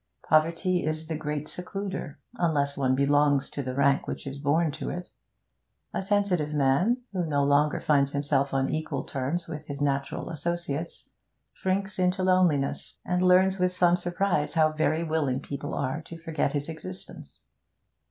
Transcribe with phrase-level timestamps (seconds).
[0.27, 4.89] Poverty is the great secluder unless one belongs to the rank which is born to
[4.89, 5.09] it;
[5.93, 11.11] a sensitive man who no longer finds himself on equal terms with his natural associates,
[11.53, 16.53] shrinks into loneliness, and learns with some surprise how very willing people are to forget
[16.53, 17.41] his existence.